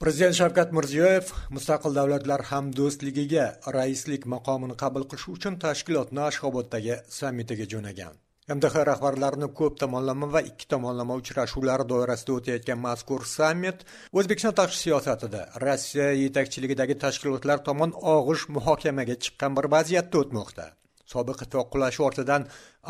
[0.00, 3.42] prezident shavkat mirziyoyev mustaqil davlatlar hamdo'stligiga
[3.76, 8.14] raislik maqomini qabul qilish uchun tashkilotni ashxoboddagi sammitiga jo'nagan.
[8.56, 13.84] Mdh rahbarlarini ko'p tomonlama va ikki tomonlama uchrashuvlar doirasida o'tayotgan mazkur sammit
[14.18, 20.66] o'zbekiston tashqi siyosatida rossiya yetakchiligidagi tashkilotlar tomon og'ish muhokamaga chiqqan bir vaziyatda o'tmoqda.
[21.12, 22.46] Sobiq ittifoq qulashi ortidan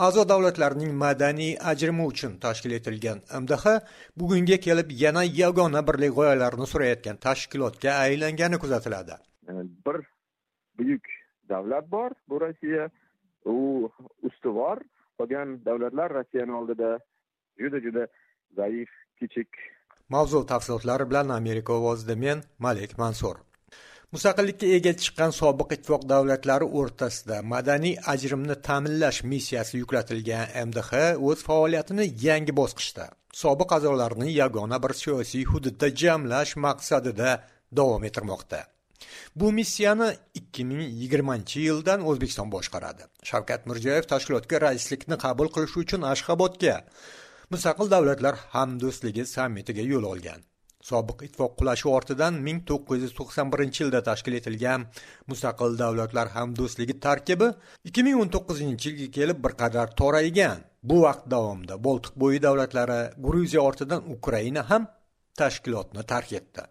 [0.06, 3.64] a'zo davlatlarning madaniy ajrimi uchun tashkil etilgan mdh
[4.22, 9.14] bugunga kelib yana yagona birlik g'oyalarni surayotgan tashkilotga aylangani kuzatiladi.
[9.86, 9.98] Bir
[10.78, 11.04] buyuk
[11.52, 12.88] davlat bor bu rossiya.
[13.44, 13.56] U
[14.28, 14.78] ustuvor
[15.18, 16.90] qolgan davlatlar rossiyani oldida
[17.62, 18.06] juda juda
[18.56, 19.48] zaif kichik.
[20.14, 23.36] Mavzu tafsilotlari bilan amerika ovozida men malik mansur
[24.14, 30.92] mustaqillikka ega chiqqan sobiq ittifoq davlatlari o'rtasida madaniy ajrimni ta'minlash missiyasi yuklatilgan mdh
[31.28, 33.06] o'z faoliyatini yangi bosqichda
[33.42, 37.30] sobiq a'zolarni yagona bir siyosiy hududda jamlash maqsadida
[37.78, 38.60] davom ettirmoqda.
[39.36, 43.02] Bu missiyani 2020 yildan o'zbekiston boshqaradi.
[43.30, 46.76] Shavkat mirziyoyev tashkilotga raislikni qabul qilish uchun ashxobodga
[47.52, 50.40] mustaqil davlatlar hamdo'stligi sammitiga yo'l olgan.
[50.88, 54.86] Sobiq ittifoq qulashi ortidan 1991 yilda tashkil etilgan
[55.30, 57.48] mustaqil davlatlar hamdo'stligi tarkibi
[57.92, 60.58] 2019 yilga kelib bir qadar toraygan.
[60.82, 64.86] Bu vaqt davomida boltiqbo'yi davlatlari gruziya ortidan ukraina ham
[65.40, 66.62] tashkilotni tark etdi.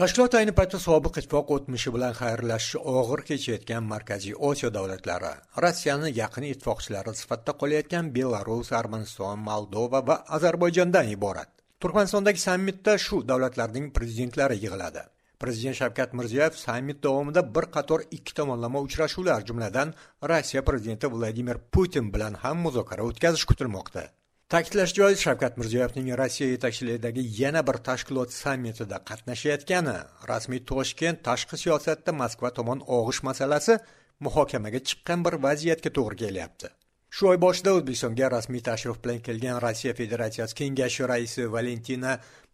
[0.00, 5.32] Tashkilot ayni paytda sobiq ittifoq o'tmishi bilan xayrlashishi og'ir kechayotgan markaziy osiyo davlatlari
[5.64, 11.61] rossiyani yaqin ittifoqchilari sifatida qolayotgan belarus armaniston moldova va ozarbayjondan iborat.
[11.82, 15.02] Turkmanistondagi sammitda shu davlatlarning prezidentlari yig'iladi.
[15.42, 19.94] Prezident shavkat mirziyoyev sammit davomida bir qator ikki tomonlama uchrashuvlar jumladan
[20.30, 24.04] rossiya prezidenti vladimir putin bilan ham muzokara o'tkazish kutilmoqda.
[24.52, 29.96] Ta'kidlash joiz shavkat mirziyoyevning rossiya yetakchiligidagi yana bir tashkilot sammitida qatnashayotgani
[30.30, 33.78] rasmiy toshkent tashqi siyosatda moskva tomon og'ish masalasi
[34.26, 36.72] muhokamaga chiqqan bir vaziyatga to'g'ri kelyapti.
[37.12, 42.12] Shu o'zbekistonga rasmiy tashrif bilan kelgan rossiya federatsiyasi kengashi raisi valentina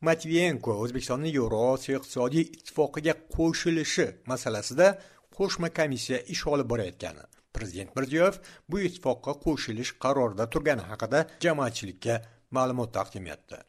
[0.08, 4.88] matviyenko o'zbekistonni yevroosiyo iqtisodiy ittifoqiga qo'shilishi masalasida
[5.38, 7.22] qo'shma komissiya ish olib borayotgani.
[7.54, 12.19] Prezident mirziyoyev bu ittifoqqa qo'shilish qarorida turgani haqida jamoatchilikka
[12.58, 13.62] ma'lumot taqdim etdi.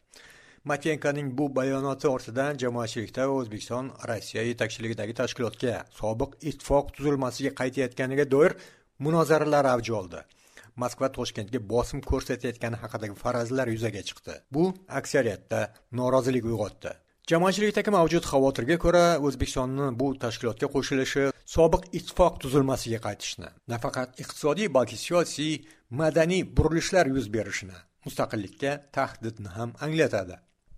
[0.69, 8.57] Matvenkoning bu bayonoti ortidan jamoatchilikda o'zbekiston rossiya yetakchiligidagi tashkilotga sobiq ittifoq tuzilmasiga qaytayotganiga doir
[9.05, 10.25] munozaralar avj oldi.
[10.75, 14.33] Moskva toshkentga bosim ko'rsatayotgani haqidagi farazlar yuzaga chiqdi.
[14.55, 14.63] Bu
[14.99, 15.59] aksariyatda
[15.99, 16.91] norozilik uyg'otdi.
[17.29, 21.25] Jamoatchilikdagi mavjud xavotirga ko'ra o'zbekistonni bu tashkilotga qo'shilishi
[21.55, 25.53] sobiq ittifoq tuzilmasiga qaytishni nafaqat iqtisodiy balki siyosiy
[26.01, 30.35] madaniy burilishlar yuz berishini mustaqillikka tahdidni ham anglatadi.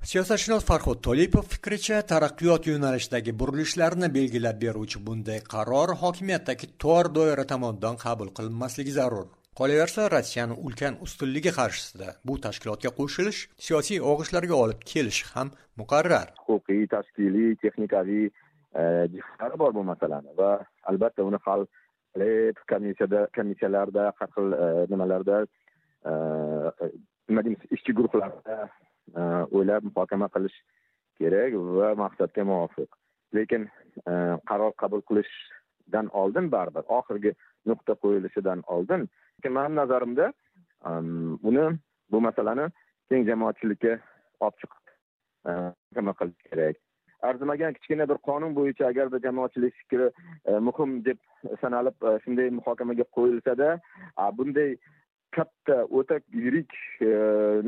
[0.09, 7.99] Siyosatshunos farhod tolipov fikricha taraqqiyot yo'nalishidagi burilishlarni belgilab beruvchi bunday qaror hokimiyatdagi tor doira tomonidan
[8.05, 9.27] qabul qilinmasligi zarur.
[9.59, 15.51] Qolaversa rossiyani ulkan ustunligi qarshisida bu tashkilotga qo'shilish siyosiy og'ishlarga olib kelishi ham
[15.81, 16.27] muqarrar.
[16.47, 20.51] Huquqiy tashkiliy texnikaviy e, jihatlari bor bu masalani va
[20.91, 21.65] albatta uni hal
[22.15, 26.11] qilib komissiyada komissiyalarda har xil e, nimalarda e,
[27.29, 28.57] nima deymiz ishchi guruhlarda
[29.57, 30.57] o'ylab muhokama qilish
[31.19, 32.89] kerak va maqsadga muvofiq.
[33.35, 33.67] Lekin
[34.49, 35.33] qaror qabul qilish
[35.91, 36.83] dan oldin baribir.
[36.87, 37.33] Oxirgi
[37.65, 39.09] nuqta qo'yilishidan oldin
[39.49, 40.33] mani nazarimda
[41.49, 41.65] uni
[42.11, 42.69] bu masalani
[43.09, 43.99] keng jamoatchilikka
[44.39, 44.83] olib chiqib
[45.49, 46.75] e, muhokama qilish kerak.
[47.29, 50.07] Arzimagan kichkina bir qonun bo'yicha agarda jamoatchilik fikri
[50.45, 51.19] e, muhim deb
[51.61, 53.69] sanalib e, shunday muhokamaga qo'yilsada
[54.37, 54.75] bunday
[55.37, 56.73] katta o'ta yirik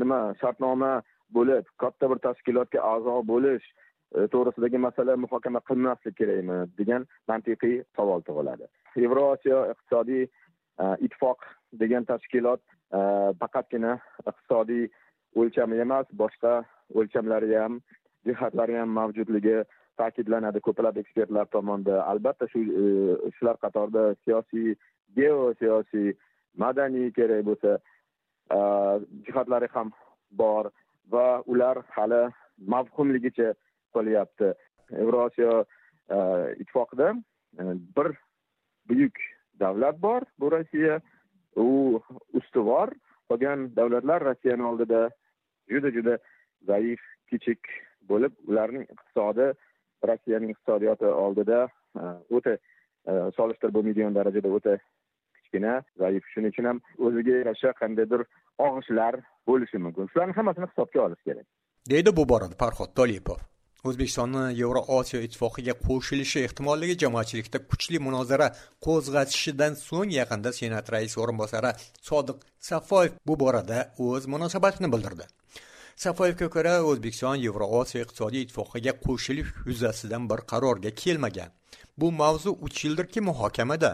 [0.02, 0.92] nima shartnoma
[1.36, 3.66] bo'lib katta bir tashkilotga a'zo bo'lish
[4.14, 8.68] E, to'g'risidagi masala muhokama qilinmaslik kerakmi degan mantiqiy savol tug'iladi.
[9.04, 11.46] Yevrosiyo iqtisodiy e, ittifoq
[11.82, 12.62] degan tashkilot
[12.98, 13.00] e,
[13.40, 13.96] faqatgina
[14.32, 14.84] iqtisodiy
[15.42, 16.52] o'lchami emas boshqa
[17.00, 17.80] o'lchamlari ham
[18.28, 19.56] jihatlari ham mavjudligi
[20.02, 20.62] ta'kidlanadi.
[20.68, 22.62] Ko'plab ekspertlar tomonidan albatta shu
[23.38, 24.78] shular qatorida siyosiy
[25.18, 26.14] geosiyosiy
[26.64, 27.76] madaniy kerak bo'lsa
[29.26, 29.92] jihatlari ham
[30.42, 30.70] bor
[31.12, 32.24] va ular hali
[32.74, 33.54] mavhumligicha
[33.96, 34.52] qolyapti
[34.90, 36.18] yevrosiyo e,
[36.60, 37.14] ittifoqida
[37.58, 37.62] e,
[37.96, 38.10] bir
[38.88, 39.18] buyuk
[39.60, 41.00] davlat bor bu rossiya.
[41.56, 42.02] U
[42.34, 42.90] ustuvor
[43.30, 45.08] qolgan davlatlar rossiyani oldida
[45.70, 46.16] juda juda
[46.66, 47.00] zaif
[47.30, 47.70] kichik
[48.08, 49.52] bo'lib ularning iqtisodi
[50.08, 51.68] rossiyaning iqtisodiyoti oldida
[51.98, 52.58] e, o'ta
[53.36, 54.76] solishtirib bo'lmaydigan darajada o'ta
[55.38, 56.24] kichkina zaif.
[56.34, 58.26] Shuning uchun ham o'ziga yarasha qandaydir
[58.58, 60.08] og'ishlar bo'lishi mumkin.
[60.12, 61.46] Shularni hammasini hisobga olish kerak.
[61.90, 63.53] Deydi bu borada farhod tolipov.
[63.88, 68.46] O'zbekistonni yevroosiyo ittifoqiga qo'shilishi ehtimolligi jamoatchilikda kuchli munozara
[68.86, 71.72] qo'zg'atishidan so'ng yaqinda senat raisi o'rinbosari
[72.08, 72.38] sodiq
[72.68, 75.26] safoyev bu borada o'z munosabatini bildirdi.
[76.04, 81.52] Safoyevga ko'ra o'zbekiston yevroosiyo iqtisodiy ittifoqiga qo'shilish yuzasidan bir qarorga kelmagan.
[82.00, 83.92] Bu mavzu uch yildirki muhokamada.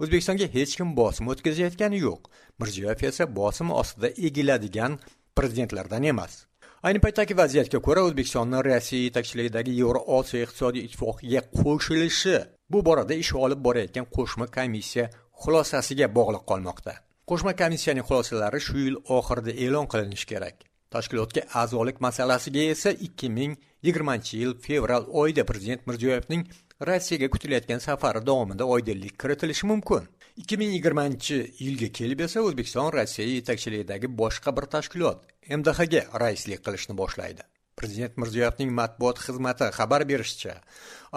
[0.00, 2.30] O'zbekistonga hech kim bosim o'tkazayotgani yo'q.
[2.60, 4.98] Mirziyoyev esa bosim ostida egiladigan
[5.36, 6.51] prezidentlardan emas.
[6.82, 12.34] Ayni paytdagi vaziyatga ko'ra o'zbekistonni rossiya yetakchiligidagi yevroosiyo iqtisodiy ittifoqiga qo'shilishi
[12.72, 15.04] bu borada ish olib borayotgan qo'shma komissiya
[15.42, 16.94] xulosasiga bog'liq qolmoqda.
[17.30, 20.56] Qo'shma komissiyaning xulosalari shu yil oxirida e'lon qilinishi kerak.
[20.94, 23.56] Tashkilotga a'zolik masalasiga esa ikki ming
[23.86, 26.42] yigirmanchi yil fevral oyida prezident mirziyoyevning
[26.88, 30.04] rossiyaga kutilayotgan safari davomida oydinlik kiritilishi mumkin.
[30.36, 35.18] ikki ming yigirmanchi yilga kelib esa o'zbekiston rossiya yetakchiligidagi boshqa bir tashkilot
[35.58, 37.42] mdhga raislik qilishni boshlaydi.
[37.78, 40.54] Prezident mirziyoyevning matbuot xizmati xabar berishicha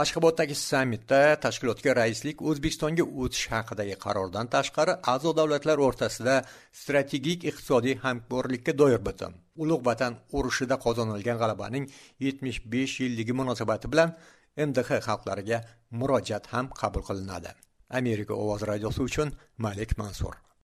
[0.04, 6.36] ashxoboddagi sammitda tashkilotga raislik o'zbekistonga o'tish haqidagi qarordan tashqari a'zo davlatlar o'rtasida
[6.81, 11.86] strategik iqtisodiy hamkorlikka doir bitim ulug' vatan urushida qozonilgan g'alabaning
[12.25, 14.10] yetmish besh yilligi munosabati bilan
[14.68, 15.60] mdh xalqlariga
[16.00, 17.51] murojaat ham qabul qilinadi.
[18.00, 19.30] Amerika ovoz radiosi uchun
[19.66, 20.46] malik mansur.